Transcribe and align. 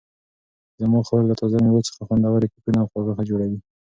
زما 0.81 0.99
خور 1.07 1.21
له 1.29 1.33
تازه 1.39 1.57
مېوو 1.63 1.87
څخه 1.87 2.01
خوندورې 2.07 2.47
کیکونه 2.53 2.79
او 2.81 2.87
خواږه 2.91 3.23
جوړوي. 3.29 3.59